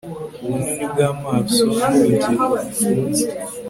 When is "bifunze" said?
2.53-3.25